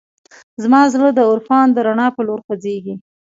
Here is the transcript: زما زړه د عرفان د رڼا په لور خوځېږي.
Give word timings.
زما 0.63 0.81
زړه 0.93 1.07
د 1.13 1.19
عرفان 1.31 1.67
د 1.73 1.77
رڼا 1.87 2.07
په 2.15 2.21
لور 2.27 2.39
خوځېږي. 2.45 2.95